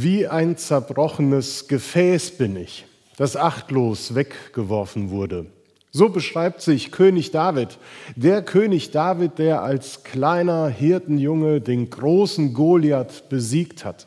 Wie 0.00 0.28
ein 0.28 0.56
zerbrochenes 0.56 1.66
Gefäß 1.66 2.38
bin 2.38 2.54
ich, 2.54 2.86
das 3.16 3.34
achtlos 3.34 4.14
weggeworfen 4.14 5.10
wurde. 5.10 5.46
So 5.90 6.08
beschreibt 6.08 6.60
sich 6.62 6.92
König 6.92 7.32
David, 7.32 7.78
der 8.14 8.42
König 8.42 8.92
David, 8.92 9.40
der 9.40 9.64
als 9.64 10.04
kleiner 10.04 10.68
Hirtenjunge 10.68 11.60
den 11.60 11.90
großen 11.90 12.54
Goliath 12.54 13.28
besiegt 13.28 13.84
hat 13.84 14.06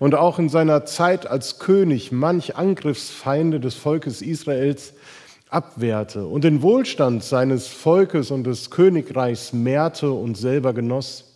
und 0.00 0.16
auch 0.16 0.40
in 0.40 0.48
seiner 0.48 0.86
Zeit 0.86 1.28
als 1.28 1.60
König 1.60 2.10
manch 2.10 2.56
Angriffsfeinde 2.56 3.60
des 3.60 3.76
Volkes 3.76 4.22
Israels 4.22 4.92
abwehrte 5.48 6.26
und 6.26 6.42
den 6.42 6.62
Wohlstand 6.62 7.22
seines 7.22 7.68
Volkes 7.68 8.32
und 8.32 8.42
des 8.42 8.70
Königreichs 8.72 9.52
mehrte 9.52 10.10
und 10.10 10.36
selber 10.36 10.72
genoss. 10.72 11.31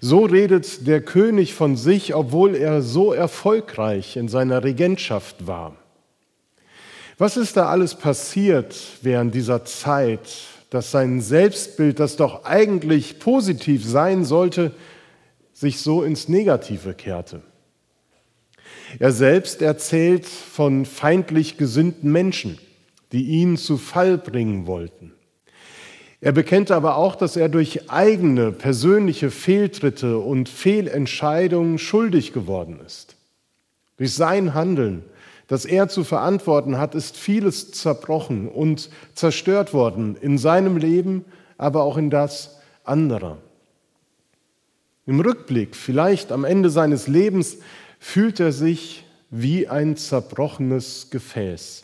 So 0.00 0.24
redet 0.24 0.86
der 0.86 1.02
König 1.02 1.54
von 1.54 1.76
sich, 1.76 2.14
obwohl 2.14 2.54
er 2.54 2.82
so 2.82 3.12
erfolgreich 3.12 4.16
in 4.16 4.28
seiner 4.28 4.64
Regentschaft 4.64 5.46
war. 5.46 5.76
Was 7.18 7.36
ist 7.36 7.56
da 7.56 7.68
alles 7.68 7.94
passiert 7.94 8.74
während 9.02 9.34
dieser 9.34 9.64
Zeit, 9.64 10.20
dass 10.70 10.90
sein 10.90 11.20
Selbstbild, 11.20 12.00
das 12.00 12.16
doch 12.16 12.44
eigentlich 12.44 13.18
positiv 13.18 13.84
sein 13.84 14.24
sollte, 14.24 14.72
sich 15.52 15.80
so 15.80 16.02
ins 16.02 16.28
Negative 16.28 16.94
kehrte? 16.94 17.42
Er 18.98 19.12
selbst 19.12 19.60
erzählt 19.62 20.26
von 20.26 20.86
feindlich 20.86 21.58
gesinnten 21.58 22.10
Menschen, 22.10 22.58
die 23.12 23.24
ihn 23.24 23.56
zu 23.56 23.76
Fall 23.76 24.18
bringen 24.18 24.66
wollten. 24.66 25.12
Er 26.20 26.32
bekennt 26.32 26.70
aber 26.70 26.96
auch, 26.96 27.16
dass 27.16 27.36
er 27.36 27.48
durch 27.48 27.90
eigene 27.90 28.52
persönliche 28.52 29.30
Fehltritte 29.30 30.18
und 30.18 30.48
Fehlentscheidungen 30.48 31.78
schuldig 31.78 32.32
geworden 32.32 32.80
ist. 32.84 33.16
Durch 33.96 34.14
sein 34.14 34.54
Handeln 34.54 35.04
das 35.50 35.64
er 35.64 35.88
zu 35.88 36.04
verantworten 36.04 36.78
hat, 36.78 36.94
ist 36.94 37.16
vieles 37.16 37.72
zerbrochen 37.72 38.46
und 38.46 38.88
zerstört 39.14 39.74
worden 39.74 40.14
in 40.14 40.38
seinem 40.38 40.76
Leben, 40.76 41.24
aber 41.58 41.82
auch 41.82 41.96
in 41.96 42.08
das 42.08 42.60
anderer. 42.84 43.36
Im 45.06 45.18
Rückblick, 45.18 45.74
vielleicht 45.74 46.30
am 46.30 46.44
Ende 46.44 46.70
seines 46.70 47.08
Lebens, 47.08 47.58
fühlt 47.98 48.38
er 48.38 48.52
sich 48.52 49.04
wie 49.30 49.66
ein 49.66 49.96
zerbrochenes 49.96 51.08
Gefäß. 51.10 51.82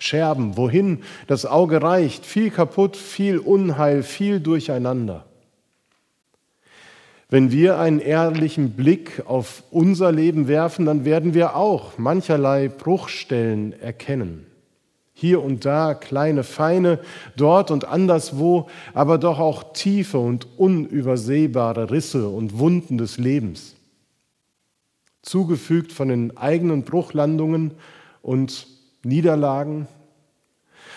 Scherben, 0.00 0.56
wohin 0.56 1.02
das 1.26 1.46
Auge 1.46 1.82
reicht, 1.82 2.26
viel 2.26 2.50
kaputt, 2.50 2.96
viel 2.96 3.38
Unheil, 3.38 4.02
viel 4.02 4.40
Durcheinander. 4.40 5.26
Wenn 7.28 7.52
wir 7.52 7.78
einen 7.78 8.00
ehrlichen 8.00 8.72
Blick 8.72 9.22
auf 9.26 9.62
unser 9.70 10.10
Leben 10.10 10.48
werfen, 10.48 10.84
dann 10.86 11.04
werden 11.04 11.32
wir 11.32 11.54
auch 11.54 11.96
mancherlei 11.96 12.68
Bruchstellen 12.68 13.72
erkennen. 13.72 14.46
Hier 15.12 15.42
und 15.44 15.64
da 15.64 15.94
kleine 15.94 16.42
Feine, 16.42 16.98
dort 17.36 17.70
und 17.70 17.84
anderswo, 17.84 18.68
aber 18.94 19.18
doch 19.18 19.38
auch 19.38 19.74
tiefe 19.74 20.18
und 20.18 20.48
unübersehbare 20.58 21.90
Risse 21.90 22.28
und 22.28 22.58
Wunden 22.58 22.98
des 22.98 23.18
Lebens. 23.18 23.76
Zugefügt 25.22 25.92
von 25.92 26.08
den 26.08 26.36
eigenen 26.36 26.82
Bruchlandungen 26.84 27.72
und 28.22 28.66
Niederlagen, 29.02 29.86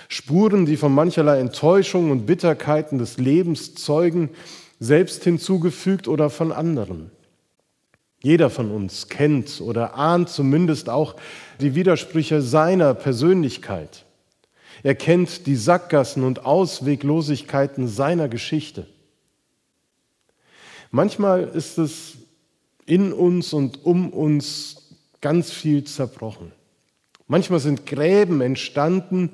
Spuren, 0.09 0.65
die 0.65 0.77
von 0.77 0.93
mancherlei 0.93 1.39
Enttäuschungen 1.39 2.11
und 2.11 2.25
Bitterkeiten 2.25 2.97
des 2.97 3.17
Lebens 3.17 3.75
zeugen, 3.75 4.29
selbst 4.79 5.23
hinzugefügt 5.23 6.07
oder 6.07 6.29
von 6.29 6.51
anderen. 6.51 7.11
Jeder 8.21 8.49
von 8.49 8.71
uns 8.71 9.09
kennt 9.09 9.59
oder 9.59 9.95
ahnt 9.95 10.29
zumindest 10.29 10.89
auch 10.89 11.15
die 11.59 11.75
Widersprüche 11.75 12.41
seiner 12.41 12.93
Persönlichkeit. 12.93 14.05
Er 14.81 14.95
kennt 14.95 15.45
die 15.45 15.55
Sackgassen 15.55 16.23
und 16.23 16.45
Ausweglosigkeiten 16.45 17.87
seiner 17.87 18.29
Geschichte. 18.29 18.87
Manchmal 20.91 21.43
ist 21.43 21.77
es 21.77 22.17
in 22.85 23.13
uns 23.13 23.53
und 23.53 23.83
um 23.85 24.09
uns 24.09 24.95
ganz 25.21 25.51
viel 25.51 25.83
zerbrochen. 25.83 26.51
Manchmal 27.27 27.59
sind 27.59 27.85
Gräben 27.85 28.41
entstanden, 28.41 29.31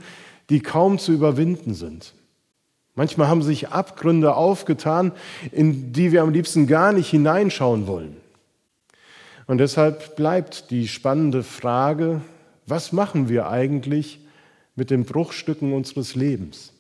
die 0.50 0.61
kaum 0.61 1.00
zu 1.00 1.11
überwinden 1.11 1.73
sind. 1.73 2.13
Manchmal 2.95 3.27
haben 3.27 3.44
sich 3.44 3.69
Abgründe 3.69 4.35
aufgetan, 4.35 5.13
in 5.51 5.94
die 5.94 6.11
wir 6.11 6.22
am 6.22 6.31
liebsten 6.31 6.67
gar 6.67 6.91
nicht 6.91 7.09
hineinschauen 7.09 7.88
wollen. 7.88 8.17
Und 9.47 9.59
deshalb 9.59 10.16
bleibt 10.16 10.69
die 10.69 10.88
spannende 10.88 11.44
Frage, 11.44 12.22
was 12.67 12.91
machen 12.91 13.29
wir 13.29 13.50
eigentlich 13.50 14.19
mit 14.75 14.91
den 14.91 15.06
Bruchstücken 15.06 15.73
unseres 15.73 16.16
Lebens? 16.16 16.73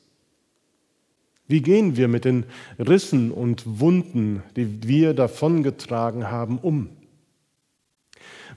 Wie 1.47 1.61
gehen 1.61 1.97
wir 1.97 2.07
mit 2.07 2.25
den 2.25 2.45
Rissen 2.77 3.31
und 3.31 3.79
Wunden, 3.79 4.43
die 4.55 4.87
wir 4.87 5.13
davongetragen 5.15 6.29
haben, 6.29 6.59
um? 6.59 6.89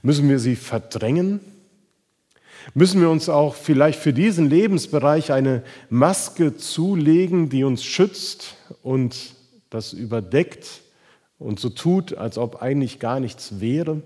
Müssen 0.03 0.29
wir 0.29 0.37
sie 0.37 0.55
verdrängen 0.55 1.39
Müssen 2.73 3.01
wir 3.01 3.09
uns 3.09 3.29
auch 3.29 3.55
vielleicht 3.55 3.99
für 3.99 4.13
diesen 4.13 4.49
Lebensbereich 4.49 5.31
eine 5.31 5.63
Maske 5.89 6.55
zulegen, 6.57 7.49
die 7.49 7.63
uns 7.63 7.83
schützt 7.83 8.55
und 8.81 9.35
das 9.69 9.93
überdeckt 9.93 10.81
und 11.39 11.59
so 11.59 11.69
tut, 11.69 12.17
als 12.17 12.37
ob 12.37 12.61
eigentlich 12.61 12.99
gar 12.99 13.19
nichts 13.19 13.59
wäre? 13.59 14.01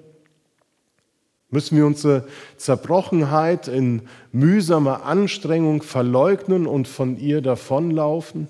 Müssen 1.49 1.77
wir 1.77 1.85
unsere 1.85 2.27
Zerbrochenheit 2.57 3.69
in 3.69 4.01
mühsamer 4.33 5.05
Anstrengung 5.05 5.81
verleugnen 5.81 6.67
und 6.67 6.87
von 6.87 7.17
ihr 7.17 7.41
davonlaufen? 7.41 8.49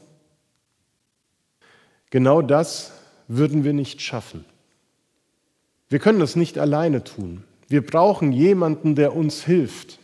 Genau 2.10 2.42
das 2.42 2.94
würden 3.28 3.64
wir 3.64 3.74
nicht 3.74 4.02
schaffen. 4.02 4.46
Wir 5.90 6.00
können 6.00 6.20
das 6.20 6.36
nicht 6.36 6.58
alleine 6.58 7.04
tun. 7.04 7.44
Wir 7.68 7.86
brauchen 7.86 8.32
jemanden, 8.32 8.96
der 8.96 9.16
uns 9.16 9.44
hilft. 9.44 10.00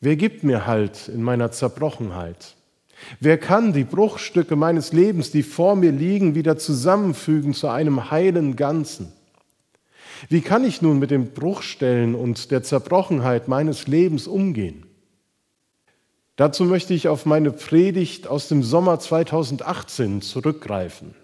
Wer 0.00 0.16
gibt 0.16 0.44
mir 0.44 0.66
Halt 0.66 1.08
in 1.08 1.22
meiner 1.22 1.50
Zerbrochenheit? 1.50 2.54
Wer 3.20 3.38
kann 3.38 3.72
die 3.72 3.84
Bruchstücke 3.84 4.56
meines 4.56 4.92
Lebens, 4.92 5.30
die 5.30 5.42
vor 5.42 5.76
mir 5.76 5.92
liegen, 5.92 6.34
wieder 6.34 6.58
zusammenfügen 6.58 7.54
zu 7.54 7.68
einem 7.68 8.10
heilen 8.10 8.56
Ganzen? 8.56 9.12
Wie 10.28 10.40
kann 10.40 10.64
ich 10.64 10.82
nun 10.82 10.98
mit 10.98 11.10
den 11.10 11.32
Bruchstellen 11.32 12.14
und 12.14 12.50
der 12.50 12.62
Zerbrochenheit 12.62 13.46
meines 13.46 13.86
Lebens 13.86 14.26
umgehen? 14.26 14.86
Dazu 16.36 16.64
möchte 16.64 16.94
ich 16.94 17.08
auf 17.08 17.26
meine 17.26 17.50
Predigt 17.50 18.26
aus 18.26 18.48
dem 18.48 18.62
Sommer 18.62 18.98
2018 19.00 20.22
zurückgreifen. 20.22 21.14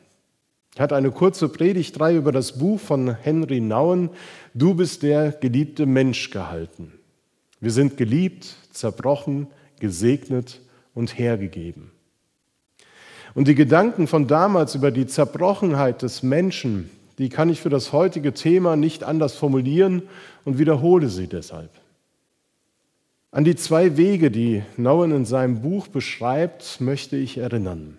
Ich 0.74 0.80
hatte 0.80 0.96
eine 0.96 1.12
kurze 1.12 1.48
Predigtreihe 1.48 2.16
über 2.16 2.32
das 2.32 2.58
Buch 2.58 2.80
von 2.80 3.14
Henry 3.14 3.60
Nouwen, 3.60 4.10
Du 4.54 4.74
bist 4.74 5.04
der 5.04 5.30
geliebte 5.30 5.86
Mensch 5.86 6.30
gehalten. 6.30 6.92
Wir 7.60 7.70
sind 7.70 7.96
geliebt, 7.96 8.56
zerbrochen, 8.72 9.46
gesegnet 9.78 10.60
und 10.92 11.16
hergegeben. 11.16 11.92
Und 13.34 13.46
die 13.46 13.54
Gedanken 13.54 14.08
von 14.08 14.26
damals 14.26 14.74
über 14.74 14.90
die 14.90 15.06
Zerbrochenheit 15.06 16.02
des 16.02 16.24
Menschen, 16.24 16.90
die 17.18 17.28
kann 17.28 17.50
ich 17.50 17.60
für 17.60 17.70
das 17.70 17.92
heutige 17.92 18.34
Thema 18.34 18.74
nicht 18.74 19.04
anders 19.04 19.34
formulieren 19.34 20.02
und 20.44 20.58
wiederhole 20.58 21.08
sie 21.08 21.28
deshalb. 21.28 21.70
An 23.30 23.44
die 23.44 23.56
zwei 23.56 23.96
Wege, 23.96 24.32
die 24.32 24.62
Nouwen 24.76 25.12
in 25.12 25.24
seinem 25.24 25.62
Buch 25.62 25.86
beschreibt, 25.86 26.80
möchte 26.80 27.16
ich 27.16 27.38
erinnern. 27.38 27.96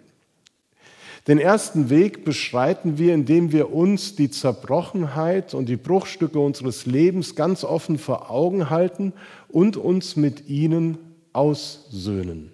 Den 1.28 1.40
ersten 1.40 1.90
Weg 1.90 2.24
beschreiten 2.24 3.00
wir, 3.00 3.16
indem 3.16 3.52
wir 3.52 3.74
uns 3.74 4.16
die 4.16 4.30
Zerbrochenheit 4.30 5.56
und 5.56 5.68
die 5.68 5.75
Bruchstücke 5.75 6.40
unseres 6.40 6.85
Lebens 6.85 7.35
ganz 7.35 7.64
offen 7.64 7.97
vor 7.97 8.29
Augen 8.29 8.70
halten 8.70 9.11
und 9.47 9.76
uns 9.76 10.16
mit 10.16 10.47
ihnen 10.47 11.00
aussöhnen. 11.34 12.52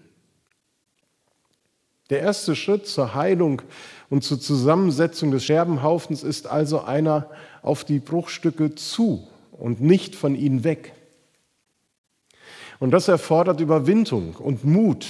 Der 2.10 2.22
erste 2.22 2.56
Schritt 2.56 2.88
zur 2.88 3.13
Heilung 3.13 3.62
und 4.10 4.24
zur 4.24 4.40
Zusammensetzung 4.40 5.31
des 5.31 5.44
Scherbenhaufens 5.44 6.24
ist 6.24 6.48
also 6.48 6.81
einer 6.81 7.30
auf 7.62 7.84
die 7.84 8.00
Bruchstücke 8.00 8.75
zu 8.75 9.28
und 9.51 9.81
nicht 9.81 10.16
von 10.16 10.36
ihnen 10.36 10.63
weg. 10.63 10.94
Und 12.80 12.92
das 12.92 13.10
erfordert 13.10 13.60
Überwindung 13.60 14.36
und 14.36 14.63
Mut 14.63 15.07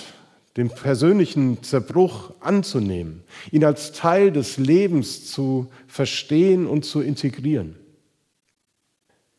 den 0.57 0.69
persönlichen 0.69 1.63
Zerbruch 1.63 2.33
anzunehmen, 2.41 3.23
ihn 3.51 3.63
als 3.63 3.93
Teil 3.93 4.31
des 4.31 4.57
Lebens 4.57 5.31
zu 5.31 5.71
verstehen 5.87 6.67
und 6.67 6.83
zu 6.83 7.01
integrieren. 7.01 7.75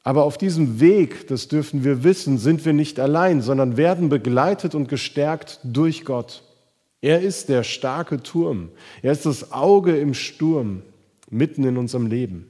Aber 0.04 0.24
auf 0.24 0.36
diesem 0.36 0.80
Weg, 0.80 1.28
das 1.28 1.48
dürfen 1.48 1.84
wir 1.84 2.02
wissen, 2.02 2.38
sind 2.38 2.64
wir 2.64 2.72
nicht 2.72 2.98
allein, 2.98 3.40
sondern 3.40 3.76
werden 3.76 4.08
begleitet 4.08 4.74
und 4.74 4.88
gestärkt 4.88 5.60
durch 5.62 6.04
Gott. 6.04 6.42
Er 7.00 7.20
ist 7.20 7.48
der 7.48 7.62
starke 7.62 8.22
Turm. 8.22 8.70
Er 9.02 9.12
ist 9.12 9.26
das 9.26 9.52
Auge 9.52 9.96
im 9.98 10.14
Sturm 10.14 10.82
mitten 11.30 11.64
in 11.64 11.76
unserem 11.76 12.06
Leben. 12.06 12.48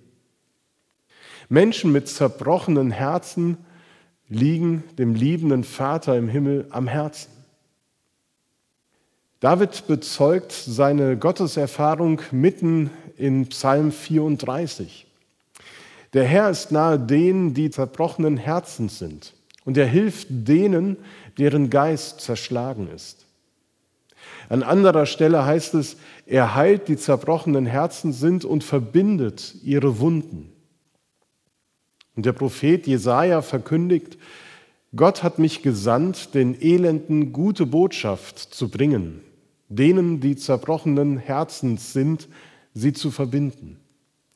Menschen 1.49 1.93
mit 1.93 2.09
zerbrochenen 2.09 2.91
Herzen 2.91 3.59
liegen 4.29 4.85
dem 4.99 5.14
liebenden 5.14 5.64
Vater 5.64 6.17
im 6.17 6.29
Himmel 6.29 6.67
am 6.70 6.88
Herzen. 6.88 7.31
David 9.43 9.89
bezeugt 9.89 10.53
seine 10.53 11.17
Gotteserfahrung 11.17 12.21
mitten 12.31 12.91
in 13.17 13.49
Psalm 13.49 13.91
34. 13.91 15.05
Der 16.12 16.23
Herr 16.23 16.49
ist 16.49 16.71
nahe 16.71 16.97
denen, 16.97 17.53
die 17.53 17.69
zerbrochenen 17.69 18.37
Herzens 18.37 19.00
sind, 19.00 19.35
und 19.65 19.77
er 19.77 19.87
hilft 19.87 20.29
denen, 20.31 20.97
deren 21.39 21.71
Geist 21.71 22.21
zerschlagen 22.21 22.89
ist. 22.94 23.27
An 24.49 24.62
anderer 24.62 25.06
Stelle 25.06 25.45
heißt 25.45 25.75
es, 25.75 25.97
er 26.25 26.55
heilt 26.55 26.87
die 26.87 26.97
zerbrochenen 26.97 27.67
Herzen 27.67 28.12
sind 28.12 28.45
und 28.45 28.62
verbindet 28.62 29.56
ihre 29.65 29.99
Wunden. 29.99 30.53
Und 32.15 32.27
der 32.27 32.33
Prophet 32.33 32.87
Jesaja 32.87 33.43
verkündigt, 33.43 34.19
Gott 34.95 35.25
hat 35.25 35.41
mich 35.41 35.62
gesandt, 35.62 36.33
den 36.35 36.55
Elenden 36.62 37.33
gute 37.33 37.67
Botschaft 37.67 38.38
zu 38.38 38.69
bringen, 38.69 39.21
denen, 39.77 40.21
die 40.21 40.37
zerbrochenen 40.37 41.19
Herzens 41.19 41.93
sind, 41.93 42.29
sie 42.75 42.93
zu 42.93 43.11
verbinden. 43.11 43.79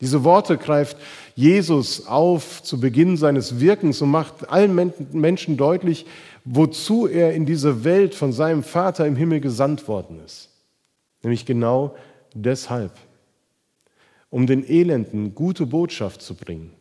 Diese 0.00 0.24
Worte 0.24 0.58
greift 0.58 0.98
Jesus 1.34 2.06
auf 2.06 2.62
zu 2.62 2.78
Beginn 2.78 3.16
seines 3.16 3.60
Wirkens 3.60 4.02
und 4.02 4.10
macht 4.10 4.48
allen 4.50 4.92
Menschen 5.12 5.56
deutlich, 5.56 6.04
wozu 6.44 7.06
er 7.06 7.34
in 7.34 7.46
diese 7.46 7.82
Welt 7.82 8.14
von 8.14 8.32
seinem 8.32 8.62
Vater 8.62 9.06
im 9.06 9.16
Himmel 9.16 9.40
gesandt 9.40 9.88
worden 9.88 10.20
ist. 10.24 10.50
Nämlich 11.22 11.46
genau 11.46 11.96
deshalb, 12.34 12.92
um 14.28 14.46
den 14.46 14.68
Elenden 14.68 15.34
gute 15.34 15.64
Botschaft 15.64 16.20
zu 16.20 16.34
bringen 16.34 16.72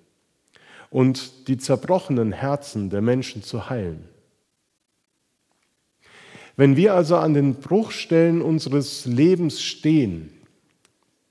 und 0.90 1.48
die 1.48 1.58
zerbrochenen 1.58 2.34
Herzen 2.34 2.90
der 2.90 3.02
Menschen 3.02 3.44
zu 3.44 3.70
heilen. 3.70 4.10
Wenn 6.58 6.78
wir 6.78 6.94
also 6.94 7.18
an 7.18 7.34
den 7.34 7.56
Bruchstellen 7.56 8.42
unseres 8.42 9.06
Lebens 9.06 9.62
stehen, 9.62 10.32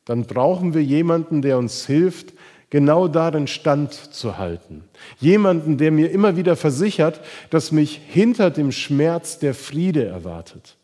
dann 0.05 0.25
brauchen 0.25 0.75
wir 0.75 0.83
jemanden, 0.83 1.41
der 1.41 1.57
uns 1.59 1.87
hilft, 1.87 2.35
genau 2.69 3.09
darin 3.09 3.47
standzuhalten. 3.47 4.85
Jemanden, 5.19 5.79
der 5.79 5.91
mir 5.93 6.11
immer 6.11 6.37
wieder 6.37 6.57
versichert, 6.57 7.21
dass 7.51 7.73
mich 7.73 8.01
hinter 8.09 8.51
dem 8.51 8.73
Schmerz 8.73 9.39
der 9.39 9.55
Friede 9.55 10.05
erwartet, 10.05 10.77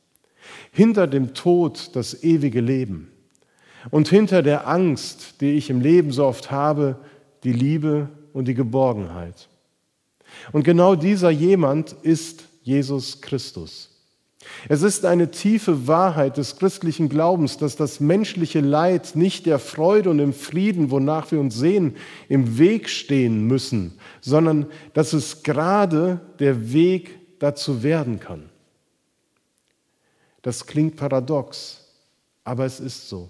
hinter 0.72 1.06
dem 1.06 1.34
Tod 1.34 1.90
das 1.94 2.22
ewige 2.22 2.60
Leben 2.60 3.10
und 3.90 4.08
hinter 4.08 4.42
der 4.42 4.68
Angst, 4.68 5.40
die 5.40 5.52
ich 5.52 5.68
im 5.68 5.80
Leben 5.80 6.12
so 6.12 6.24
oft 6.24 6.50
habe, 6.50 6.96
die 7.44 7.52
Liebe 7.52 8.08
und 8.32 8.46
die 8.46 8.54
Geborgenheit. 8.54 9.48
Und 10.52 10.62
genau 10.62 10.94
dieser 10.94 11.30
jemand 11.30 11.92
ist 12.02 12.44
Jesus 12.62 13.20
Christus. 13.20 13.90
Es 14.68 14.82
ist 14.82 15.04
eine 15.04 15.30
tiefe 15.30 15.86
Wahrheit 15.86 16.36
des 16.36 16.56
christlichen 16.56 17.08
Glaubens, 17.08 17.58
dass 17.58 17.76
das 17.76 18.00
menschliche 18.00 18.60
Leid 18.60 19.14
nicht 19.14 19.46
der 19.46 19.58
Freude 19.58 20.10
und 20.10 20.18
dem 20.18 20.32
Frieden, 20.32 20.90
wonach 20.90 21.30
wir 21.30 21.40
uns 21.40 21.56
sehen, 21.56 21.96
im 22.28 22.58
Weg 22.58 22.88
stehen 22.88 23.46
müssen, 23.46 23.98
sondern 24.20 24.66
dass 24.94 25.12
es 25.12 25.42
gerade 25.42 26.20
der 26.38 26.72
Weg 26.72 27.38
dazu 27.38 27.82
werden 27.82 28.18
kann. 28.18 28.48
Das 30.42 30.66
klingt 30.66 30.96
paradox, 30.96 31.86
aber 32.44 32.64
es 32.64 32.80
ist 32.80 33.08
so. 33.08 33.28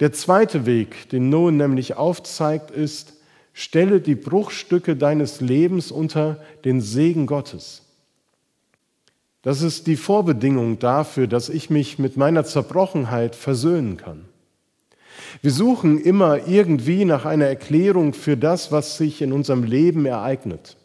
Der 0.00 0.12
zweite 0.12 0.66
Weg, 0.66 1.08
den 1.10 1.28
Noah 1.28 1.52
nämlich 1.52 1.96
aufzeigt, 1.96 2.70
ist, 2.70 3.14
stelle 3.52 4.00
die 4.00 4.14
Bruchstücke 4.14 4.96
deines 4.96 5.40
Lebens 5.40 5.92
unter 5.92 6.42
den 6.64 6.80
Segen 6.80 7.26
Gottes. 7.26 7.82
Das 9.42 9.62
ist 9.62 9.86
die 9.86 9.96
Vorbedingung 9.96 10.78
dafür, 10.78 11.26
dass 11.26 11.48
ich 11.48 11.70
mich 11.70 11.98
mit 11.98 12.16
meiner 12.16 12.44
Zerbrochenheit 12.44 13.34
versöhnen 13.34 13.96
kann. 13.96 14.26
Wir 15.40 15.50
suchen 15.50 15.98
immer 15.98 16.46
irgendwie 16.46 17.04
nach 17.04 17.24
einer 17.24 17.46
Erklärung 17.46 18.12
für 18.12 18.36
das, 18.36 18.70
was 18.70 18.96
sich 18.96 19.22
in 19.22 19.32
unserem 19.32 19.64
Leben 19.64 20.04
ereignet. 20.04 20.76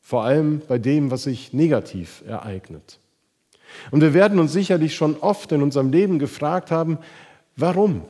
Vor 0.00 0.24
allem 0.24 0.60
bei 0.68 0.78
dem, 0.78 1.10
was 1.10 1.22
sich 1.22 1.52
negativ 1.52 2.22
ereignet. 2.26 2.98
Und 3.90 4.02
wir 4.02 4.12
werden 4.12 4.38
uns 4.38 4.52
sicherlich 4.52 4.94
schon 4.94 5.16
oft 5.18 5.52
in 5.52 5.62
unserem 5.62 5.90
Leben 5.90 6.18
gefragt 6.18 6.70
haben, 6.70 6.98
warum? 7.56 8.02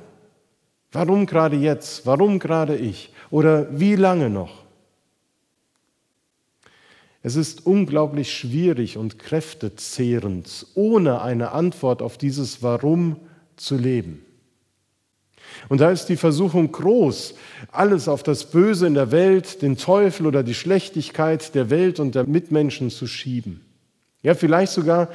Warum 0.91 1.27
gerade 1.27 1.57
jetzt? 1.57 2.07
Warum 2.07 2.41
gerade 2.41 2.77
ich? 2.77 3.13
Oder 3.31 3.79
wie 3.79 3.95
lange 3.95 4.31
noch? 4.31 4.62
Es 7.23 7.37
ist 7.37 7.67
unglaublich 7.67 8.33
schwierig 8.33 8.97
und 8.97 9.19
kräftezehrend, 9.19 10.67
ohne 10.75 11.23
eine 11.23 11.53
Antwort 11.53 12.03
auf 12.03 12.19
dieses 12.19 12.63
Warum 12.63 13.17
zu 13.57 13.77
leben. 13.77 14.25
Und 15.69 15.81
da 15.81 15.91
ist 15.91 16.07
die 16.07 16.17
Versuchung 16.17 16.73
groß, 16.73 17.35
alles 17.71 18.09
auf 18.09 18.23
das 18.23 18.51
Böse 18.51 18.87
in 18.87 18.95
der 18.95 19.13
Welt, 19.13 19.63
den 19.63 19.77
Teufel 19.77 20.27
oder 20.27 20.43
die 20.43 20.55
Schlechtigkeit 20.55 21.55
der 21.55 21.71
Welt 21.71 22.01
und 22.01 22.15
der 22.15 22.25
Mitmenschen 22.25 22.91
zu 22.91 23.07
schieben. 23.07 23.61
Ja, 24.23 24.35
vielleicht 24.35 24.73
sogar 24.73 25.09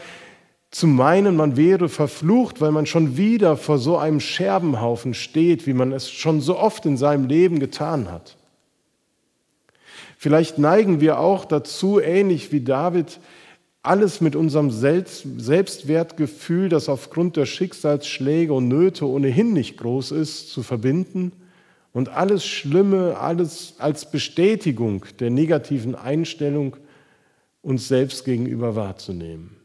zu 0.69 0.87
meinen, 0.87 1.35
man 1.35 1.57
wäre 1.57 1.89
verflucht, 1.89 2.61
weil 2.61 2.71
man 2.71 2.85
schon 2.85 3.17
wieder 3.17 3.57
vor 3.57 3.77
so 3.77 3.97
einem 3.97 4.19
Scherbenhaufen 4.19 5.13
steht, 5.13 5.65
wie 5.65 5.73
man 5.73 5.91
es 5.91 6.09
schon 6.09 6.39
so 6.39 6.57
oft 6.57 6.85
in 6.85 6.97
seinem 6.97 7.27
Leben 7.27 7.59
getan 7.59 8.11
hat. 8.11 8.36
Vielleicht 10.17 10.57
neigen 10.57 10.99
wir 10.99 11.19
auch 11.19 11.45
dazu, 11.45 11.99
ähnlich 11.99 12.51
wie 12.51 12.61
David, 12.61 13.19
alles 13.83 14.19
mit 14.19 14.35
unserem 14.35 14.71
Selbstwertgefühl, 14.71 16.69
das 16.69 16.89
aufgrund 16.89 17.37
der 17.37 17.45
Schicksalsschläge 17.45 18.51
und 18.51 18.67
Nöte 18.67 19.07
ohnehin 19.07 19.53
nicht 19.53 19.77
groß 19.77 20.11
ist, 20.11 20.49
zu 20.49 20.63
verbinden 20.63 21.31
und 21.93 22.09
alles 22.09 22.45
Schlimme, 22.45 23.17
alles 23.17 23.75
als 23.77 24.11
Bestätigung 24.11 25.05
der 25.19 25.29
negativen 25.29 25.95
Einstellung 25.95 26.75
uns 27.61 27.87
selbst 27.87 28.25
gegenüber 28.25 28.75
wahrzunehmen. 28.75 29.55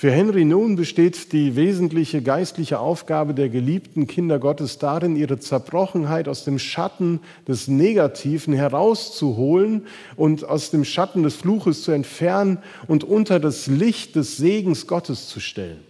Für 0.00 0.10
Henry 0.10 0.46
Nun 0.46 0.76
besteht 0.76 1.30
die 1.34 1.56
wesentliche 1.56 2.22
geistliche 2.22 2.78
Aufgabe 2.80 3.34
der 3.34 3.50
geliebten 3.50 4.06
Kinder 4.06 4.38
Gottes 4.38 4.78
darin, 4.78 5.14
ihre 5.14 5.38
Zerbrochenheit 5.38 6.26
aus 6.26 6.42
dem 6.42 6.58
Schatten 6.58 7.20
des 7.46 7.68
Negativen 7.68 8.54
herauszuholen 8.54 9.86
und 10.16 10.42
aus 10.42 10.70
dem 10.70 10.86
Schatten 10.86 11.22
des 11.22 11.34
Fluches 11.34 11.82
zu 11.82 11.92
entfernen 11.92 12.62
und 12.88 13.04
unter 13.04 13.38
das 13.40 13.66
Licht 13.66 14.16
des 14.16 14.38
Segens 14.38 14.86
Gottes 14.86 15.28
zu 15.28 15.38
stellen. 15.38 15.84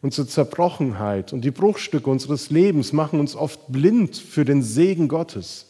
Unsere 0.00 0.28
Zerbrochenheit 0.28 1.32
und 1.32 1.40
die 1.40 1.50
Bruchstücke 1.50 2.08
unseres 2.08 2.48
Lebens 2.48 2.92
machen 2.92 3.18
uns 3.18 3.34
oft 3.34 3.58
blind 3.72 4.16
für 4.16 4.44
den 4.44 4.62
Segen 4.62 5.08
Gottes. 5.08 5.66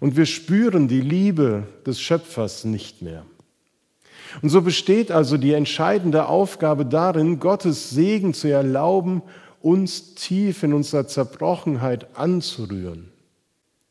Und 0.00 0.16
wir 0.16 0.26
spüren 0.26 0.88
die 0.88 1.02
Liebe 1.02 1.68
des 1.86 2.00
Schöpfers 2.00 2.64
nicht 2.64 3.00
mehr. 3.00 3.24
Und 4.42 4.48
so 4.50 4.62
besteht 4.62 5.10
also 5.10 5.36
die 5.36 5.52
entscheidende 5.52 6.28
Aufgabe 6.28 6.84
darin, 6.84 7.40
Gottes 7.40 7.90
Segen 7.90 8.34
zu 8.34 8.48
erlauben, 8.48 9.22
uns 9.60 10.14
tief 10.14 10.62
in 10.62 10.72
unserer 10.72 11.06
Zerbrochenheit 11.06 12.16
anzurühren, 12.16 13.10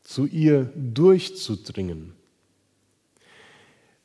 zu 0.02 0.26
ihr 0.26 0.70
durchzudringen. 0.74 2.12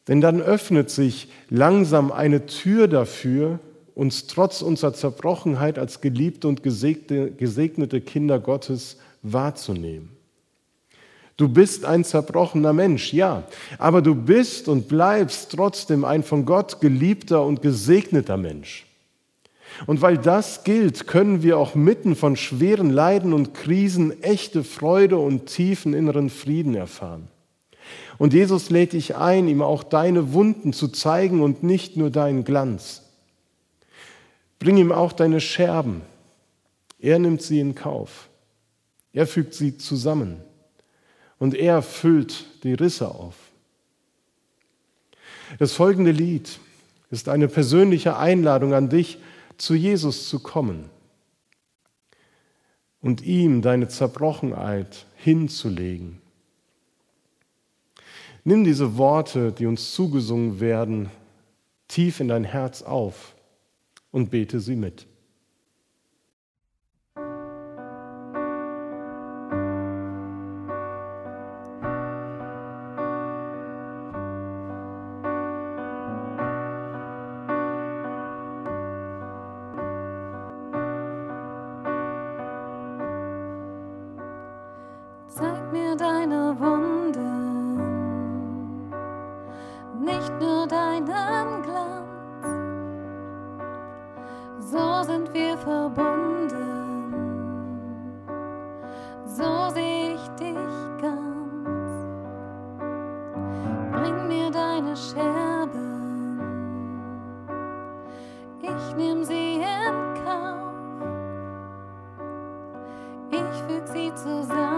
Denn 0.08 0.20
dann 0.20 0.42
öffnet 0.42 0.90
sich 0.90 1.30
langsam 1.50 2.12
eine 2.12 2.48
Tür 2.48 2.88
dafür, 2.88 3.60
uns 3.94 4.26
trotz 4.26 4.62
unserer 4.62 4.94
Zerbrochenheit 4.94 5.78
als 5.78 6.02
geliebte 6.02 6.48
und 6.48 6.64
gesegnete 6.64 8.02
Kinder 8.02 8.40
Gottes 8.40 8.98
wahrzunehmen. 9.22 10.10
Du 11.38 11.48
bist 11.48 11.86
ein 11.86 12.04
zerbrochener 12.04 12.74
Mensch, 12.74 13.14
ja, 13.14 13.44
aber 13.78 14.02
du 14.02 14.16
bist 14.16 14.68
und 14.68 14.88
bleibst 14.88 15.52
trotzdem 15.52 16.06
ein 16.06 16.24
von 16.24 16.46
Gott 16.46 16.82
geliebter 16.82 17.46
und 17.46 17.62
gesegneter 17.62 18.38
Mensch. 18.38 18.86
Und 19.88 20.02
weil 20.02 20.18
das 20.18 20.64
gilt, 20.64 21.08
können 21.08 21.42
wir 21.42 21.58
auch 21.58 21.74
mitten 21.76 22.16
von 22.16 22.36
schweren 22.36 22.90
Leiden 22.90 23.34
und 23.34 23.54
Krisen 23.54 24.22
echte 24.22 24.64
Freude 24.64 25.18
und 25.18 25.46
tiefen 25.46 25.94
inneren 25.94 26.30
Frieden 26.30 26.76
erfahren. 26.76 27.28
Und 28.18 28.34
Jesus 28.34 28.70
lädt 28.70 28.94
dich 28.94 29.16
ein, 29.16 29.48
ihm 29.48 29.62
auch 29.62 29.84
deine 29.84 30.34
Wunden 30.34 30.74
zu 30.74 30.90
zeigen 30.90 31.42
und 31.42 31.64
nicht 31.64 31.98
nur 31.98 32.12
deinen 32.12 32.44
Glanz. 32.44 33.04
Bring 34.60 34.78
ihm 34.78 34.92
auch 34.92 35.14
deine 35.14 35.42
Scherben. 35.42 36.02
Er 37.00 37.18
nimmt 37.18 37.42
sie 37.42 37.60
in 37.60 37.74
Kauf. 37.74 38.30
Er 39.14 39.26
fügt 39.26 39.56
sie 39.56 39.78
zusammen 39.78 40.42
und 41.42 41.56
er 41.56 41.82
füllt 41.82 42.46
die 42.64 42.76
Risse 42.76 43.10
auf. 43.10 43.34
Das 45.58 45.74
folgende 45.74 46.12
Lied 46.12 46.60
ist 47.10 47.30
eine 47.30 47.48
persönliche 47.48 48.16
Einladung 48.16 48.76
an 48.76 48.90
dich, 48.90 49.18
zu 49.58 49.74
Jesus 49.74 50.30
zu 50.30 50.40
kommen. 50.40 50.90
und 53.02 53.24
ihm 53.24 53.64
deine 53.64 53.88
Zerbrochenheit 53.88 55.08
hinzulegen. 55.16 56.22
Nimm 58.44 58.64
diese 58.64 58.96
Worte, 58.96 59.52
die 59.52 59.66
uns 59.66 59.96
zugesungen 59.96 60.60
werden, 60.60 61.10
tief 61.88 62.20
in 62.20 62.28
dein 62.28 62.44
Herz 62.44 62.84
auf 62.84 63.36
und 64.12 64.30
bete 64.30 64.60
sie 64.60 64.76
mit. 64.76 65.08
ich 108.64 108.96
nehm 108.96 109.24
sie 109.24 109.56
in 109.56 110.24
Kauf. 110.24 110.72
Ich 113.32 113.64
füg 113.68 113.88
sie 113.88 114.14
zusammen. 114.16 114.71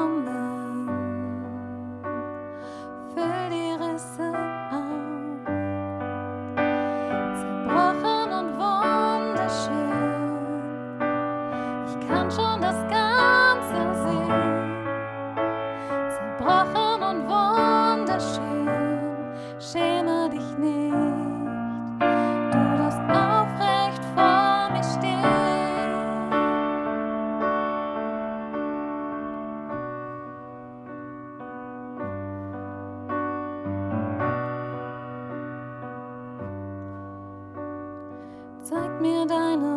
and 39.24 39.32
I 39.32 39.56
know 39.56 39.73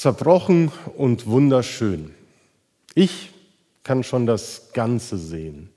zerbrochen 0.00 0.72
und 0.96 1.26
wunderschön. 1.26 2.14
Ich 2.94 3.32
kann 3.82 4.02
schon 4.02 4.24
das 4.24 4.72
Ganze 4.72 5.18
sehen. 5.18 5.68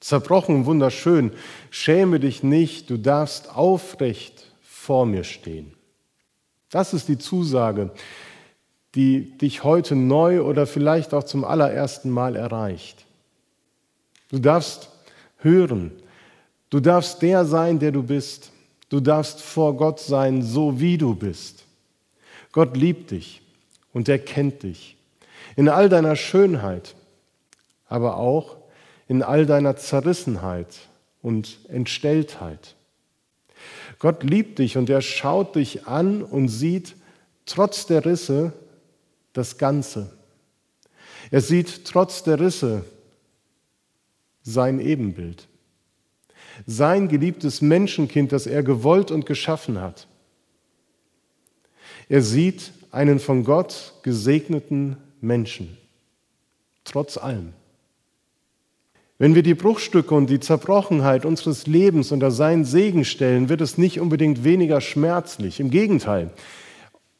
Zerbrochen 0.00 0.54
und 0.54 0.64
wunderschön, 0.64 1.32
schäme 1.70 2.20
dich 2.20 2.42
nicht, 2.42 2.88
du 2.88 2.96
darfst 2.96 3.54
aufrecht 3.54 4.46
vor 4.62 5.04
mir 5.04 5.24
stehen. 5.24 5.74
Das 6.70 6.94
ist 6.94 7.08
die 7.08 7.18
Zusage, 7.18 7.90
die 8.94 9.36
dich 9.36 9.62
heute 9.62 9.94
neu 9.94 10.40
oder 10.40 10.66
vielleicht 10.66 11.12
auch 11.12 11.24
zum 11.24 11.44
allerersten 11.44 12.08
Mal 12.08 12.34
erreicht. 12.34 13.04
Du 14.30 14.38
darfst 14.38 14.88
hören, 15.36 15.92
du 16.70 16.80
darfst 16.80 17.20
der 17.20 17.44
sein, 17.44 17.78
der 17.78 17.92
du 17.92 18.02
bist. 18.02 18.52
Du 18.88 19.00
darfst 19.00 19.42
vor 19.42 19.76
Gott 19.76 20.00
sein, 20.00 20.40
so 20.40 20.80
wie 20.80 20.96
du 20.96 21.14
bist. 21.14 21.67
Gott 22.52 22.76
liebt 22.76 23.10
dich 23.10 23.42
und 23.92 24.08
er 24.08 24.18
kennt 24.18 24.62
dich 24.62 24.96
in 25.56 25.68
all 25.68 25.88
deiner 25.88 26.16
Schönheit, 26.16 26.94
aber 27.88 28.16
auch 28.16 28.56
in 29.08 29.22
all 29.22 29.46
deiner 29.46 29.76
Zerrissenheit 29.76 30.68
und 31.22 31.58
Entstelltheit. 31.68 32.76
Gott 33.98 34.22
liebt 34.22 34.58
dich 34.58 34.76
und 34.76 34.88
er 34.90 35.02
schaut 35.02 35.56
dich 35.56 35.86
an 35.86 36.22
und 36.22 36.48
sieht 36.48 36.94
trotz 37.46 37.86
der 37.86 38.04
Risse 38.04 38.52
das 39.32 39.58
Ganze. 39.58 40.12
Er 41.30 41.40
sieht 41.40 41.84
trotz 41.84 42.22
der 42.22 42.38
Risse 42.38 42.84
sein 44.42 44.80
Ebenbild, 44.80 45.48
sein 46.66 47.08
geliebtes 47.08 47.60
Menschenkind, 47.60 48.32
das 48.32 48.46
er 48.46 48.62
gewollt 48.62 49.10
und 49.10 49.26
geschaffen 49.26 49.80
hat. 49.80 50.06
Er 52.08 52.22
sieht 52.22 52.72
einen 52.90 53.18
von 53.18 53.44
Gott 53.44 53.94
gesegneten 54.02 54.96
Menschen, 55.20 55.76
trotz 56.84 57.18
allem. 57.18 57.52
Wenn 59.18 59.34
wir 59.34 59.42
die 59.42 59.54
Bruchstücke 59.54 60.14
und 60.14 60.30
die 60.30 60.38
Zerbrochenheit 60.38 61.24
unseres 61.24 61.66
Lebens 61.66 62.12
unter 62.12 62.30
seinen 62.30 62.64
Segen 62.64 63.04
stellen, 63.04 63.48
wird 63.48 63.60
es 63.60 63.76
nicht 63.76 64.00
unbedingt 64.00 64.44
weniger 64.44 64.80
schmerzlich. 64.80 65.58
Im 65.58 65.70
Gegenteil, 65.70 66.30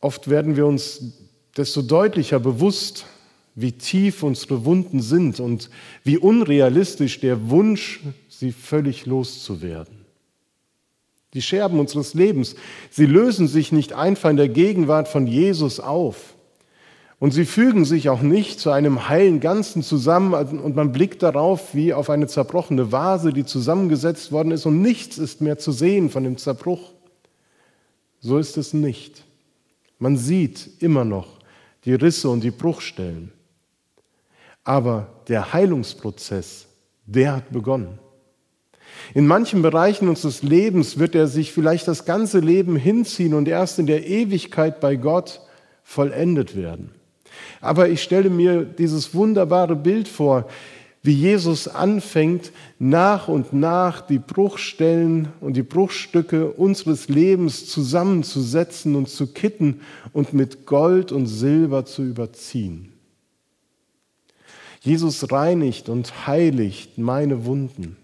oft 0.01 0.31
werden 0.31 0.57
wir 0.57 0.65
uns 0.65 1.13
desto 1.57 1.83
deutlicher 1.83 2.39
bewusst, 2.39 3.07
wie 3.57 3.73
tief 3.73 4.23
unsere 4.23 4.65
Wunden 4.65 5.03
sind 5.03 5.41
und 5.41 5.71
wie 6.05 6.17
unrealistisch 6.17 7.19
der 7.19 7.51
Wunsch 7.51 8.01
sie 8.29 8.53
völlig 8.53 9.05
loszuwerden. 9.05 9.98
Die 11.35 11.43
Scherben 11.43 11.79
unseres 11.79 12.15
Lebens, 12.15 12.57
sie 12.91 13.07
lösen 13.07 13.49
sich 13.49 13.71
nicht 13.71 13.93
einfach 13.93 14.31
in 14.31 14.37
der 14.37 14.49
Gegenwart 14.49 15.09
von 15.09 15.27
Jesus 15.27 15.79
auf. 15.79 16.35
Und 17.21 17.33
sie 17.33 17.45
fügen 17.45 17.85
sich 17.85 18.09
auch 18.09 18.23
nicht 18.23 18.61
zu 18.61 18.71
einem 18.71 19.09
heilen 19.09 19.41
Ganzen 19.41 19.83
zusammen 19.83 20.35
und 20.35 20.77
man 20.77 20.93
blickt 20.93 21.23
darauf 21.23 21.75
wie 21.75 21.93
auf 21.93 22.11
eine 22.11 22.29
zerbrochene 22.29 22.93
Vase, 22.93 23.33
die 23.33 23.45
zusammengesetzt 23.45 24.31
worden 24.31 24.53
ist 24.53 24.67
und 24.67 24.81
nichts 24.81 25.19
ist 25.19 25.41
mehr 25.41 25.59
zu 25.59 25.73
sehen 25.73 26.11
von 26.11 26.23
dem 26.23 26.37
Zerbruch. 26.37 26.93
So 28.21 28.39
ist 28.39 28.57
es 28.57 28.73
nicht. 28.73 29.25
Man 29.99 30.17
sieht 30.17 30.71
immer 30.81 31.05
noch 31.05 31.39
die 31.85 31.95
Risse 31.95 32.29
und 32.31 32.43
die 32.43 32.53
Bruchstellen. 32.53 33.33
Aber 34.63 35.09
der 35.27 35.53
Heilungsprozess, 35.53 36.69
der 37.07 37.37
hat 37.37 37.51
begonnen. 37.51 37.99
In 39.15 39.27
manchen 39.27 39.63
Bereichen 39.63 40.09
unseres 40.09 40.43
Lebens 40.43 40.99
wird 40.99 41.15
er 41.15 41.27
sich 41.29 41.53
vielleicht 41.53 41.89
das 41.89 42.05
ganze 42.05 42.41
Leben 42.41 42.77
hinziehen 42.77 43.35
und 43.35 43.49
erst 43.49 43.79
in 43.79 43.87
der 43.87 44.07
Ewigkeit 44.07 44.81
bei 44.81 44.97
Gott 44.97 45.41
vollendet 45.83 46.57
werden. 46.57 46.91
Aber 47.61 47.89
ich 47.89 48.03
stelle 48.03 48.31
mir 48.31 48.65
dieses 48.65 49.15
wunderbare 49.15 49.77
Bild 49.77 50.09
vor, 50.09 50.49
wie 51.03 51.13
Jesus 51.13 51.69
anfängt, 51.69 52.53
nach 52.79 53.29
und 53.29 53.53
nach 53.53 54.01
die 54.01 54.19
Bruchstellen 54.19 55.29
und 55.41 55.57
die 55.57 55.63
Bruchstücke 55.63 56.51
unseres 56.51 57.09
Lebens 57.09 57.67
zusammenzusetzen 57.69 58.97
und 58.97 59.09
zu 59.09 59.29
kitten 59.29 59.81
und 60.13 60.33
mit 60.35 60.67
Gold 60.67 61.13
und 61.13 61.27
Silber 61.27 61.85
zu 61.85 62.03
überziehen. 62.03 62.93
Jesus 64.81 65.31
reinigt 65.33 65.89
und 65.89 66.27
heiligt 66.27 66.99
meine 66.99 67.45
Wunden. 67.45 67.97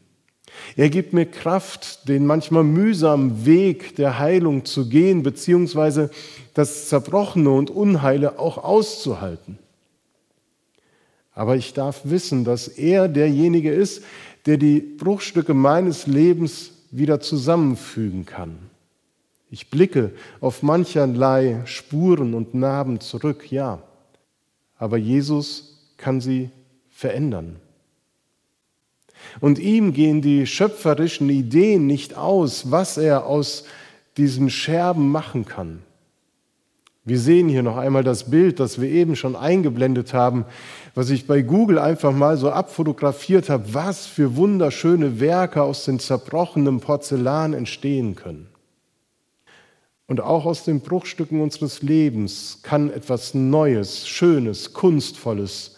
Er 0.77 0.91
gibt 0.91 1.13
mir 1.13 1.27
Kraft, 1.27 2.09
den 2.09 2.27
manchmal 2.27 2.65
mühsamen 2.65 3.47
Weg 3.47 3.97
der 3.97 4.19
Heilung 4.19 4.65
zu 4.65 4.89
gehen, 4.89 5.23
beziehungsweise 5.23 6.11
das 6.55 6.89
Zerbrochene 6.89 7.51
und 7.51 7.71
Unheile 7.71 8.39
auch 8.39 8.59
auszuhalten. 8.59 9.59
Aber 11.33 11.57
ich 11.57 11.75
darf 11.75 12.03
wissen, 12.05 12.45
dass 12.45 12.69
er 12.69 13.09
derjenige 13.09 13.73
ist, 13.73 14.03
der 14.47 14.57
die 14.57 14.81
Bruchstücke 14.81 15.55
meines 15.55 16.07
Lebens 16.07 16.71
wieder 16.91 17.21
zusammenfügen 17.21 18.25
kann. 18.25 18.59
Ich 19.51 19.71
blicke 19.71 20.13
auf 20.41 20.63
mancherlei 20.63 21.63
Spuren 21.65 22.35
und 22.35 22.55
Narben 22.55 23.01
zurück, 23.01 23.51
ja, 23.51 23.83
aber 24.77 24.97
Jesus 24.97 25.93
kann 25.97 26.21
sie 26.21 26.51
verändern. 26.91 27.57
Und 29.41 29.59
ihm 29.59 29.93
gehen 29.93 30.23
die 30.23 30.47
schöpferischen 30.47 31.29
Ideen 31.29 31.87
nicht 31.87 32.17
aus, 32.17 32.71
was 32.71 32.97
er 32.97 33.27
aus 33.27 33.65
diesen 34.17 34.51
Scherben 34.51 35.11
machen 35.11 35.45
kann. 35.45 35.81
Wir 37.07 37.19
sehen 37.19 37.51
hier 37.51 37.63
noch 37.63 37.77
einmal 37.77 38.03
das 38.03 38.31
Bild, 38.31 38.61
das 38.61 38.81
wir 38.81 38.89
eben 38.89 39.15
schon 39.15 39.37
eingeblendet 39.37 40.15
haben, 40.15 40.47
was 40.95 41.11
ich 41.11 41.27
bei 41.27 41.43
Google 41.43 41.79
einfach 41.79 42.13
mal 42.13 42.39
so 42.39 42.51
abfotografiert 42.51 43.51
habe, 43.51 43.75
was 43.75 44.07
für 44.07 44.37
wunderschöne 44.37 45.21
Werke 45.21 45.63
aus 45.63 45.85
den 45.85 45.99
zerbrochenen 45.99 46.81
Porzellan 46.81 47.53
entstehen 47.53 48.15
können. 48.15 48.47
Und 50.07 50.23
auch 50.23 50.47
aus 50.47 50.65
den 50.65 50.81
Bruchstücken 50.81 51.43
unseres 51.43 51.83
Lebens 51.83 52.61
kann 52.63 52.91
etwas 52.91 53.35
Neues, 53.35 54.09
Schönes, 54.09 54.73
Kunstvolles, 54.73 55.74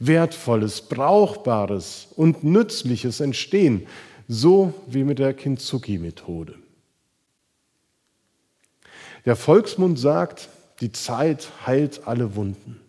Wertvolles, 0.00 0.82
Brauchbares 0.82 2.08
und 2.16 2.42
Nützliches 2.42 3.20
entstehen, 3.20 3.86
so 4.26 4.74
wie 4.86 5.04
mit 5.04 5.18
der 5.18 5.34
Kintsugi-Methode. 5.34 6.54
Der 9.26 9.36
Volksmund 9.36 9.98
sagt, 9.98 10.48
die 10.80 10.90
Zeit 10.92 11.50
heilt 11.66 12.06
alle 12.06 12.34
Wunden. 12.34 12.80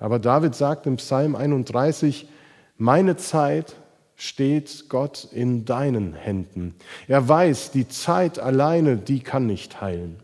Aber 0.00 0.18
David 0.18 0.54
sagt 0.54 0.86
im 0.86 0.96
Psalm 0.96 1.36
31, 1.36 2.28
meine 2.76 3.16
Zeit 3.16 3.76
steht 4.16 4.88
Gott 4.88 5.28
in 5.32 5.64
deinen 5.64 6.14
Händen. 6.14 6.74
Er 7.06 7.28
weiß, 7.28 7.70
die 7.70 7.88
Zeit 7.88 8.40
alleine, 8.40 8.96
die 8.96 9.20
kann 9.20 9.46
nicht 9.46 9.80
heilen. 9.80 10.16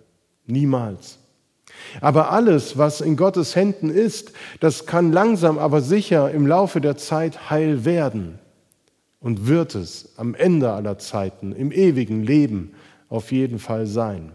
Niemals. 0.46 1.18
Aber 2.00 2.32
alles, 2.32 2.76
was 2.76 3.00
in 3.00 3.16
Gottes 3.16 3.56
Händen 3.56 3.90
ist, 3.90 4.32
das 4.60 4.86
kann 4.86 5.12
langsam 5.12 5.58
aber 5.58 5.80
sicher 5.80 6.30
im 6.30 6.46
Laufe 6.46 6.80
der 6.80 6.96
Zeit 6.96 7.50
heil 7.50 7.84
werden 7.84 8.38
und 9.20 9.46
wird 9.46 9.74
es 9.74 10.10
am 10.16 10.34
Ende 10.34 10.72
aller 10.72 10.98
Zeiten, 10.98 11.52
im 11.52 11.72
ewigen 11.72 12.22
Leben 12.22 12.74
auf 13.08 13.32
jeden 13.32 13.58
Fall 13.58 13.86
sein. 13.86 14.32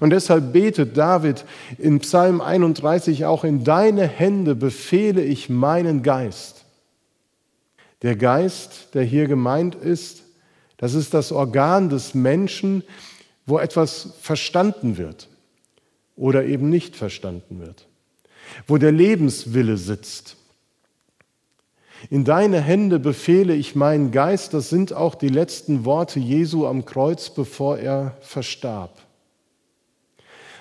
Und 0.00 0.10
deshalb 0.10 0.52
betet 0.52 0.96
David 0.96 1.44
in 1.78 2.00
Psalm 2.00 2.40
31 2.40 3.26
auch, 3.26 3.44
in 3.44 3.64
deine 3.64 4.06
Hände 4.06 4.54
befehle 4.54 5.22
ich 5.22 5.48
meinen 5.48 6.02
Geist. 6.02 6.64
Der 8.02 8.16
Geist, 8.16 8.94
der 8.94 9.02
hier 9.02 9.26
gemeint 9.26 9.74
ist, 9.74 10.22
das 10.76 10.94
ist 10.94 11.14
das 11.14 11.30
Organ 11.32 11.88
des 11.88 12.14
Menschen, 12.14 12.82
wo 13.46 13.58
etwas 13.58 14.14
verstanden 14.20 14.96
wird 14.96 15.28
oder 16.16 16.44
eben 16.44 16.68
nicht 16.68 16.96
verstanden 16.96 17.60
wird, 17.60 17.86
wo 18.66 18.78
der 18.78 18.92
Lebenswille 18.92 19.76
sitzt. 19.76 20.36
In 22.10 22.24
deine 22.24 22.60
Hände 22.60 22.98
befehle 22.98 23.54
ich 23.54 23.76
meinen 23.76 24.10
Geist, 24.10 24.54
das 24.54 24.68
sind 24.70 24.92
auch 24.92 25.14
die 25.14 25.28
letzten 25.28 25.84
Worte 25.84 26.18
Jesu 26.18 26.66
am 26.66 26.84
Kreuz, 26.84 27.30
bevor 27.30 27.78
er 27.78 28.16
verstarb. 28.20 29.00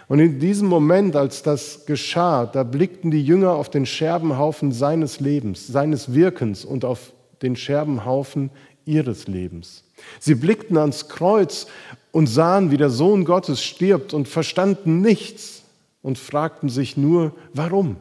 Und 0.07 0.19
in 0.19 0.39
diesem 0.39 0.67
Moment, 0.67 1.15
als 1.15 1.41
das 1.41 1.85
geschah, 1.85 2.45
da 2.45 2.63
blickten 2.63 3.11
die 3.11 3.23
Jünger 3.23 3.53
auf 3.53 3.69
den 3.69 3.85
Scherbenhaufen 3.85 4.71
seines 4.73 5.21
Lebens, 5.21 5.67
seines 5.67 6.13
Wirkens 6.13 6.65
und 6.65 6.83
auf 6.83 7.13
den 7.41 7.55
Scherbenhaufen 7.55 8.51
ihres 8.85 9.27
Lebens. 9.27 9.85
Sie 10.19 10.35
blickten 10.35 10.77
ans 10.77 11.07
Kreuz 11.07 11.67
und 12.11 12.27
sahen, 12.27 12.71
wie 12.71 12.77
der 12.77 12.89
Sohn 12.89 13.25
Gottes 13.25 13.63
stirbt 13.63 14.13
und 14.13 14.27
verstanden 14.27 15.01
nichts 15.01 15.63
und 16.01 16.17
fragten 16.17 16.69
sich 16.69 16.97
nur, 16.97 17.33
warum? 17.53 17.97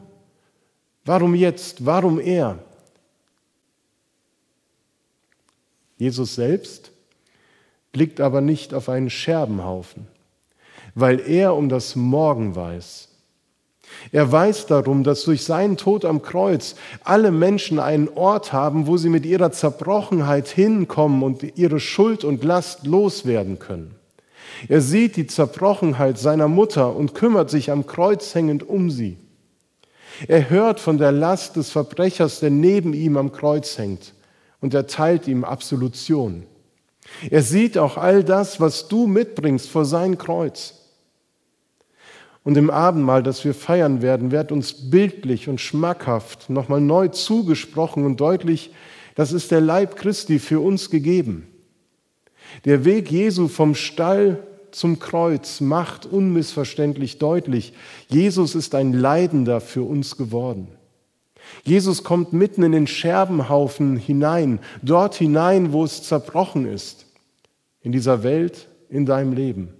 Warum 1.05 1.35
jetzt? 1.35 1.85
Warum 1.85 2.19
er? 2.19 2.59
Jesus 5.97 6.35
selbst 6.35 6.91
blickt 7.91 8.21
aber 8.21 8.41
nicht 8.41 8.73
auf 8.73 8.89
einen 8.89 9.09
Scherbenhaufen 9.09 10.07
weil 10.95 11.19
er 11.19 11.55
um 11.55 11.69
das 11.69 11.95
Morgen 11.95 12.55
weiß. 12.55 13.07
Er 14.11 14.31
weiß 14.31 14.67
darum, 14.67 15.03
dass 15.03 15.23
durch 15.23 15.43
seinen 15.43 15.75
Tod 15.75 16.05
am 16.05 16.21
Kreuz 16.21 16.75
alle 17.03 17.31
Menschen 17.31 17.77
einen 17.77 18.07
Ort 18.09 18.53
haben, 18.53 18.87
wo 18.87 18.97
sie 18.97 19.09
mit 19.09 19.25
ihrer 19.25 19.51
Zerbrochenheit 19.51 20.47
hinkommen 20.47 21.23
und 21.23 21.57
ihre 21.57 21.79
Schuld 21.79 22.23
und 22.23 22.43
Last 22.43 22.85
loswerden 22.85 23.59
können. 23.59 23.95
Er 24.67 24.81
sieht 24.81 25.15
die 25.15 25.27
Zerbrochenheit 25.27 26.17
seiner 26.17 26.47
Mutter 26.47 26.95
und 26.95 27.13
kümmert 27.13 27.49
sich 27.49 27.71
am 27.71 27.85
Kreuz 27.85 28.35
hängend 28.35 28.67
um 28.67 28.91
sie. 28.91 29.17
Er 30.27 30.49
hört 30.49 30.79
von 30.79 30.97
der 30.97 31.11
Last 31.11 31.55
des 31.55 31.71
Verbrechers, 31.71 32.39
der 32.39 32.51
neben 32.51 32.93
ihm 32.93 33.17
am 33.17 33.31
Kreuz 33.31 33.77
hängt, 33.77 34.13
und 34.59 34.73
erteilt 34.73 35.27
ihm 35.27 35.43
Absolution. 35.43 36.43
Er 37.29 37.41
sieht 37.41 37.77
auch 37.77 37.97
all 37.97 38.23
das, 38.23 38.59
was 38.59 38.87
du 38.87 39.07
mitbringst 39.07 39.69
vor 39.69 39.85
sein 39.85 40.17
Kreuz. 40.17 40.75
Und 42.43 42.57
im 42.57 42.69
Abendmahl, 42.69 43.23
das 43.23 43.43
wir 43.45 43.53
feiern 43.53 44.01
werden, 44.01 44.31
wird 44.31 44.51
uns 44.51 44.89
bildlich 44.89 45.47
und 45.47 45.61
schmackhaft 45.61 46.49
nochmal 46.49 46.81
neu 46.81 47.07
zugesprochen 47.07 48.05
und 48.05 48.19
deutlich, 48.19 48.71
das 49.15 49.31
ist 49.31 49.51
der 49.51 49.61
Leib 49.61 49.95
Christi 49.95 50.39
für 50.39 50.59
uns 50.59 50.89
gegeben. 50.89 51.47
Der 52.65 52.85
Weg 52.85 53.11
Jesu 53.11 53.47
vom 53.47 53.75
Stall 53.75 54.43
zum 54.71 54.99
Kreuz 54.99 55.61
macht 55.61 56.05
unmissverständlich 56.05 57.17
deutlich, 57.17 57.73
Jesus 58.09 58.55
ist 58.55 58.75
ein 58.75 58.93
Leidender 58.93 59.61
für 59.61 59.83
uns 59.83 60.17
geworden. 60.17 60.67
Jesus 61.63 62.03
kommt 62.03 62.33
mitten 62.33 62.63
in 62.63 62.71
den 62.71 62.87
Scherbenhaufen 62.87 63.97
hinein, 63.97 64.59
dort 64.81 65.15
hinein, 65.15 65.73
wo 65.73 65.83
es 65.83 66.03
zerbrochen 66.03 66.65
ist, 66.65 67.05
in 67.81 67.91
dieser 67.91 68.23
Welt, 68.23 68.67
in 68.89 69.05
deinem 69.05 69.33
Leben. 69.33 69.73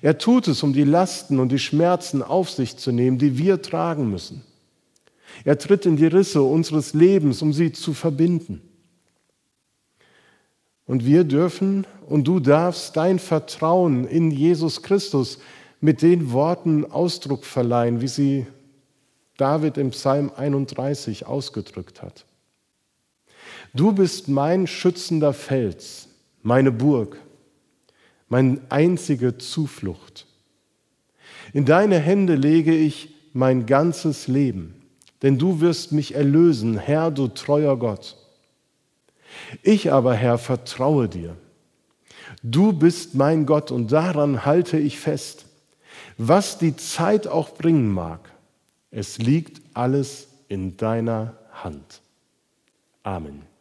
Er 0.00 0.18
tut 0.18 0.48
es, 0.48 0.62
um 0.62 0.72
die 0.72 0.84
Lasten 0.84 1.38
und 1.38 1.50
die 1.50 1.58
Schmerzen 1.58 2.22
auf 2.22 2.50
sich 2.50 2.76
zu 2.76 2.92
nehmen, 2.92 3.18
die 3.18 3.36
wir 3.36 3.60
tragen 3.60 4.10
müssen. 4.10 4.42
Er 5.44 5.58
tritt 5.58 5.86
in 5.86 5.96
die 5.96 6.06
Risse 6.06 6.42
unseres 6.42 6.94
Lebens, 6.94 7.42
um 7.42 7.52
sie 7.52 7.72
zu 7.72 7.94
verbinden. 7.94 8.62
Und 10.86 11.06
wir 11.06 11.24
dürfen 11.24 11.86
und 12.08 12.24
du 12.24 12.40
darfst 12.40 12.96
dein 12.96 13.18
Vertrauen 13.18 14.06
in 14.06 14.30
Jesus 14.30 14.82
Christus 14.82 15.38
mit 15.80 16.02
den 16.02 16.32
Worten 16.32 16.90
Ausdruck 16.90 17.44
verleihen, 17.44 18.00
wie 18.00 18.08
sie 18.08 18.46
David 19.36 19.78
im 19.78 19.90
Psalm 19.90 20.30
31 20.36 21.26
ausgedrückt 21.26 22.02
hat. 22.02 22.24
Du 23.74 23.92
bist 23.92 24.28
mein 24.28 24.66
schützender 24.66 25.32
Fels, 25.32 26.08
meine 26.42 26.70
Burg, 26.70 27.18
meine 28.28 28.60
einzige 28.68 29.38
Zuflucht. 29.38 30.26
In 31.52 31.64
deine 31.64 31.98
Hände 31.98 32.34
lege 32.34 32.74
ich 32.74 33.14
mein 33.32 33.66
ganzes 33.66 34.28
Leben, 34.28 34.74
denn 35.22 35.38
du 35.38 35.60
wirst 35.60 35.92
mich 35.92 36.14
erlösen, 36.14 36.78
Herr, 36.78 37.10
du 37.10 37.28
treuer 37.28 37.78
Gott. 37.78 38.16
Ich 39.62 39.92
aber, 39.92 40.14
Herr, 40.14 40.38
vertraue 40.38 41.08
dir. 41.08 41.36
Du 42.42 42.72
bist 42.72 43.14
mein 43.14 43.46
Gott 43.46 43.70
und 43.70 43.92
daran 43.92 44.44
halte 44.44 44.78
ich 44.78 44.98
fest. 44.98 45.46
Was 46.18 46.58
die 46.58 46.76
Zeit 46.76 47.26
auch 47.26 47.54
bringen 47.54 47.92
mag, 47.92 48.30
es 48.90 49.18
liegt 49.18 49.62
alles 49.74 50.28
in 50.48 50.76
deiner 50.76 51.38
Hand. 51.52 52.02
Amen. 53.02 53.51